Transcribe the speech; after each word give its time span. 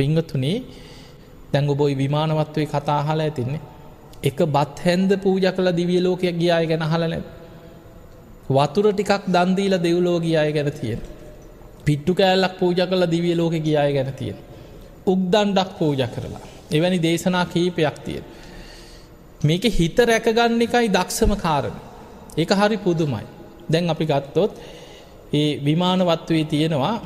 පිංගතුනේ 0.00 0.58
දැංග 1.52 1.70
බොයි 1.80 1.94
විමානවත්වය 2.02 2.64
කතාහල 2.66 3.20
ඇතින්නේ. 3.20 3.60
එක 4.22 4.38
බත් 4.54 4.76
හැන්ද 4.84 5.10
පූජ 5.24 5.44
කළ 5.56 5.70
දිවිය 5.78 6.00
ලෝකයක් 6.06 6.36
ගියාය 6.42 6.64
ගැන 6.70 6.84
හලන 6.92 7.14
වතුර 8.50 8.86
ටිකක් 8.90 9.24
දන්දීල 9.34 9.74
දෙව්ලෝ 9.78 10.18
ගියාය 10.20 10.52
ගැන 10.52 10.70
තියෙන. 10.72 11.00
පිට්ටු 11.86 12.12
කෑල්ලක් 12.14 12.54
පූජ 12.60 12.80
කළ 12.82 13.04
දිවිය 13.14 13.34
ලෝක 13.34 13.54
ගියාය 13.66 13.92
ගැන 13.92 14.12
තියෙන. 14.18 14.38
උක්දන්ඩක් 15.06 15.70
පූජ 15.78 16.02
කරලා. 16.14 16.42
එවැනි 16.70 16.98
දේශනා 17.02 17.44
කීපයක් 17.46 17.96
තියෙන. 18.04 18.24
මේක 19.44 19.64
හිත 19.78 19.98
රැකගන්න 20.00 20.62
එකයි 20.62 20.88
දක්ෂම 20.88 21.32
කාරණ. 21.36 21.76
ඒක 22.36 22.50
හරි 22.52 22.76
පුදුමයි. 22.76 23.26
දැන් 23.72 23.90
අපි 23.90 24.04
ගත්තොත් 24.04 24.52
ඒ 25.32 25.50
විමානවත්වේ 25.64 26.44
තියෙනවා 26.44 26.96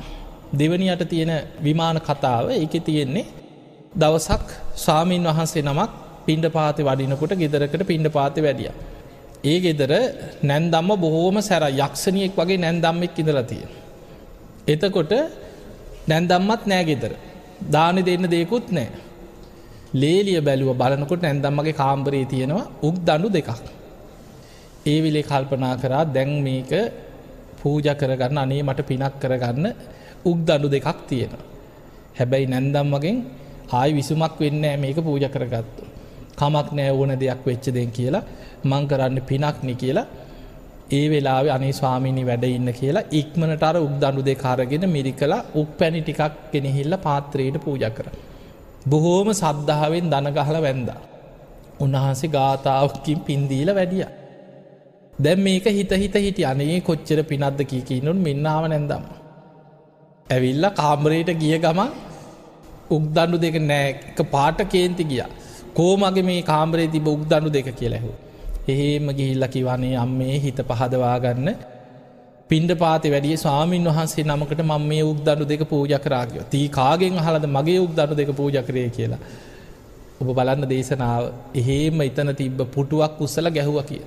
දෙවනියට 0.55 1.03
තියෙන 1.09 1.33
විමාන 1.61 1.99
කතාව 2.01 2.47
එක 2.55 2.75
තියෙන්නේ 2.81 3.27
දවසක් 3.95 4.47
ස්වාමීන් 4.77 5.25
වහන්සේ 5.25 5.63
නමක් 5.63 5.91
පින්ඩ 6.27 6.47
පාති 6.51 6.83
වඩිනකොට 6.83 7.33
ගෙදරකට 7.35 7.87
පින්ඩ 7.87 8.09
පාති 8.09 8.41
වැඩිය. 8.41 8.71
ඒ 9.45 9.57
ගෙදර 9.61 9.93
නැන්දම්ම 10.43 10.91
බොහෝම 10.97 11.37
සැර 11.43 11.65
යක්ෂණියෙක් 11.77 12.37
වගේ 12.37 12.59
නැන්දම්මෙක් 12.59 13.19
ඉඳලතිය. 13.19 13.65
එතකොට 14.67 15.13
නැන්දම්මත් 16.09 16.63
නෑ 16.67 16.85
ගෙදර. 16.85 17.13
දානි 17.69 18.03
දෙන්න 18.03 18.27
දෙයකුත් 18.27 18.69
නෑ. 18.71 18.89
ලේලිය 19.95 20.41
බැලුව 20.41 20.71
බලනකොට 20.75 21.23
නැන්දම්මගේ 21.23 21.75
කාම්බරයේ 21.75 22.27
තියෙනවා 22.27 22.71
උක් 22.83 22.97
දඩු 23.01 23.29
දෙකක්. 23.29 23.51
ඒ 24.87 24.99
විලේ 25.03 25.25
කල්පනා 25.25 25.75
කරා 25.77 26.05
දැන් 26.07 26.31
මේක 26.43 26.73
පූජ 27.61 27.87
කරගන්න 28.01 28.39
අනේ 28.39 28.63
මට 28.63 28.81
පිනක් 28.83 29.15
කරගන්න 29.23 29.67
උක් 30.25 30.39
දඩු 30.49 30.69
දෙකක් 30.75 31.01
තියෙනවා. 31.09 31.45
හැබැයි 32.19 32.47
නැන්දම් 32.47 32.89
වගෙන් 32.95 33.17
ආයි 33.73 33.97
විසුමක් 33.99 34.35
වෙන්න 34.41 34.65
මේක 34.83 34.99
පූජ 35.07 35.27
කරගත්තු. 35.35 35.83
කමක් 36.41 36.69
නෑ 36.79 36.91
ඕන 36.93 37.13
දෙයක් 37.23 37.41
වෙච්ච 37.47 37.67
දෙෙන් 37.77 37.91
කියලා 37.97 38.25
මං 38.65 38.85
කරන්න 38.91 39.19
පිනක්නි 39.31 39.75
කියලා 39.83 40.07
ඒ 40.91 41.05
වෙලාව 41.13 41.47
අනේ 41.57 41.73
ස්වාමිනි 41.73 42.23
වැඩ 42.29 42.45
ඉන්න 42.49 42.71
කියලා 42.81 43.09
ඉක්මනට 43.21 43.65
අර 43.69 43.77
උක් 43.87 43.95
දඩු 44.03 44.23
දෙකාරගෙන 44.29 44.85
මිරි 44.95 45.13
කලා 45.21 45.41
උක් 45.55 45.71
පැණි 45.79 46.01
ටිකක් 46.03 46.35
ගෙනහිල්ල 46.53 46.95
පාත්‍රයට 47.07 47.57
පූජ 47.65 47.85
කර. 47.97 48.07
බොහෝම 48.91 49.29
සද්ධාවෙන් 49.33 50.11
දනගහල 50.13 50.59
වැන්ද. 50.67 50.91
උන්වහන්සේ 51.81 52.33
ගාථාවකින් 52.37 53.21
පින්දීල 53.27 53.71
වැඩිය. 53.75 54.07
දැම් 55.15 55.39
මේක 55.41 55.67
හිත 55.71 55.93
හිත 55.95 56.17
හිට 56.17 56.39
අනේ 56.45 56.81
කොච්චර 56.81 57.21
පිනද්ද 57.25 57.61
කීකීනුන් 57.71 58.19
මෙන්නාව 58.27 58.65
නැදම්. 58.69 59.05
ඇවිල්ල 60.35 60.67
කාම්රයට 60.73 61.31
ගිය 61.43 61.57
ගමන් 61.59 61.91
උක්දන්නු 62.91 63.37
දෙක 63.45 63.57
නෑක 63.63 64.23
පාට 64.31 64.59
කේන්ති 64.67 65.05
ගිය. 65.05 65.23
කෝමගේ 65.75 66.25
මේ 66.25 66.43
කාම්රේ 66.45 66.89
තිබ 66.89 67.07
උක්දන්නු 67.09 67.51
දෙක 67.51 67.69
කියලැහු. 67.73 68.11
එහෙම 68.69 69.07
ගිහිල්ල 69.11 69.47
කිවන්නේ 69.49 69.97
අම් 69.97 70.13
මේ 70.19 70.37
හිත 70.39 70.61
පහදවාගන්න 70.71 71.49
පින්ඩ 72.51 72.73
පාති 72.79 73.11
වැඩිය 73.11 73.37
ස්වාමීන් 73.37 73.89
වහන්සේ 73.89 74.25
නමකට 74.25 74.61
මං 74.63 74.85
මේ 74.91 75.03
උක්දන්නු 75.03 75.45
දෙක 75.45 75.63
පූජ 75.69 75.95
කරාගව 75.99 76.37
තිී 76.53 76.69
කාගෙන් 76.71 77.19
හලද 77.19 77.47
මගේ 77.49 77.81
උක්දන්නු 77.87 78.15
දෙක 78.17 78.31
පූජ 78.37 78.57
කරය 78.69 78.85
කියලා. 78.91 79.21
ඔබ 80.21 80.29
බලන්න 80.39 80.69
දේශනාව 80.69 81.25
එහෙම 81.55 82.01
ඉතන 82.03 82.31
තිබ්බ 82.35 82.61
පුටුවක් 82.75 83.21
උස්සල 83.21 83.49
ගැහුව 83.51 83.79
කිය. 83.89 84.03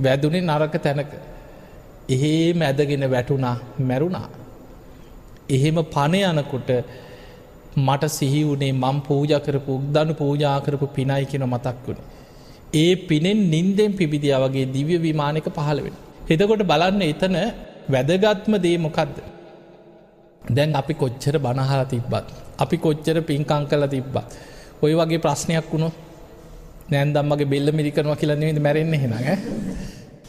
වැදුනේ 0.00 0.42
නරක 0.42 0.74
තැනක. 0.78 1.12
එහෙම 2.08 2.60
ඇදගෙන 2.62 3.04
වැටුණා 3.10 3.56
මැරුණා. 3.80 4.28
එහෙම 5.48 5.78
පණ 5.94 6.38
යනකොට 6.38 6.70
මට 7.78 8.04
සිහි 8.08 8.40
වුණේ 8.48 8.72
මං 8.74 8.98
පූජ 9.08 9.32
කරපු 9.46 9.72
උක්දනු 9.78 10.14
පූජා 10.14 10.58
කරපු 10.60 10.86
පිනයි 10.96 11.24
කියෙන 11.30 11.44
මතක් 11.44 11.76
වුණ. 11.86 12.00
ඒ 12.74 12.92
පිනෙන් 13.08 13.40
නින්දෙන් 13.50 13.92
පිබිදිය 13.92 14.34
වගේ 14.44 14.66
දිව්‍ය 14.76 14.96
විමානක 14.98 15.48
පහළවෙන. 15.58 15.96
හෙදකොට 16.30 16.62
බලන්න 16.70 17.02
එතන 17.02 17.36
වැදගත්ම 17.90 18.54
දේ 18.64 18.78
මොකක්ද. 18.78 19.16
දැන් 20.42 20.74
අපි 20.74 20.94
කොච්චර 20.94 21.36
බණහල 21.38 21.84
තිබ්බත්. 21.92 22.26
අපි 22.58 22.76
කොච්චර 22.78 23.16
පින්කං 23.22 23.64
කල 23.70 23.84
තිබ්බත්. 23.94 24.26
ඔය 24.82 24.92
වගේ 25.00 25.22
ප්‍රශ්නයක් 25.24 25.68
වුණු 25.72 25.88
නෑන්දම්මගේ 26.92 27.50
බෙල්ල 27.52 27.68
මිරිකනවා 27.78 28.16
කියලන්නේද 28.16 28.58
මැරෙන්නේ 28.66 29.00
හෙන 29.02 29.14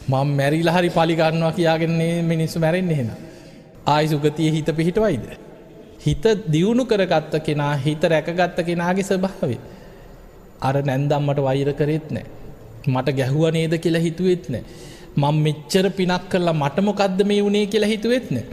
මං 0.08 0.28
මැරිලා 0.38 0.76
හරි 0.76 0.90
පලිගන්නවා 0.90 1.52
කියාගෙන්නේ 1.52 2.14
මිනිස්සු 2.22 2.58
මැරෙන්නේ 2.60 2.98
හෙන. 3.00 3.10
ආයි 3.92 4.08
සුගතිය 4.12 4.50
හිත 4.56 4.70
පිහිටවයිද. 4.78 5.26
හිත 6.06 6.24
දියුණු 6.52 6.84
කරගත්ත 6.90 7.34
කෙනා 7.46 7.74
හිත 7.84 8.02
රැකගත්ත 8.12 8.58
කෙනාගේ 8.68 9.08
ස්භාවේ. 9.10 9.60
අර 10.66 10.74
නැන්දම්මට 10.88 11.40
වෛර 11.48 11.70
කරෙත් 11.80 12.08
නෑ. 12.16 12.26
මට 12.94 13.16
ගැහුව 13.18 13.44
නේද 13.56 13.74
කියලා 13.84 14.04
හිතුවෙත් 14.06 14.46
නෑ. 14.54 14.64
මං 15.22 15.36
මෙච්චර 15.46 15.86
පිනක් 15.98 16.26
කරලා 16.32 16.56
මටමොකක්ද 16.62 17.20
මේ 17.30 17.40
වුණේ 17.46 17.66
කියලා 17.66 17.92
හිතුවෙත් 17.94 18.28
නෑ. 18.30 18.44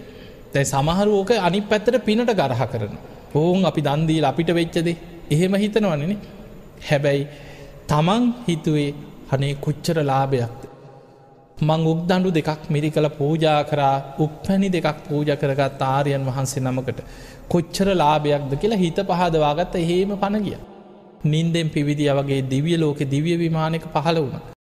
තැයි 0.54 0.72
සමහරුවෝක 0.74 1.32
අනි 1.48 1.62
පැත්තට 1.72 1.98
පිනට 2.08 2.32
ගරහ 2.40 2.64
කරන. 2.74 2.96
ඕන් 3.36 3.66
අපි 3.72 3.82
දන්දීල 3.88 4.28
අපිට 4.32 4.52
වෙච්චදේ 4.60 4.96
එහෙම 5.34 5.56
හිතනවනන. 5.64 6.14
හැබැයි 6.90 7.28
තමන් 7.92 8.24
හිතුවේ 8.48 8.90
හනේ 9.32 9.54
කොච්චර 9.66 9.98
ලාභයක්ද. 10.12 10.62
මං 11.58 11.84
උක්දඩු 11.88 12.30
දෙකක් 12.36 12.64
මිරි 12.70 12.90
කළ 12.90 13.08
පූජා 13.18 13.60
කරා 13.64 13.94
උප්පැණි 14.20 14.70
දෙකක් 14.70 14.98
පූජ 15.08 15.30
කරගත් 15.42 15.82
ආරයන් 15.82 16.26
වහන්සේ 16.30 16.64
නමකට 16.64 17.00
කොච්චර 17.48 17.88
ලාභයක්ද 17.96 18.52
කියලා 18.62 18.82
හිත 18.84 19.00
පහදවාගත්ත 19.02 19.76
එහෙම 19.76 20.12
පණ 20.18 20.44
ගිය. 20.44 20.58
නින්දෙන් 21.26 21.70
පිවිදිිය 21.70 22.12
වගේ 22.20 22.42
දිවිය 22.52 22.78
ලෝක 22.78 23.00
දිවිය 23.14 23.38
විමානක 23.38 23.88
පහළ 23.94 24.20
වුණ. 24.20 24.55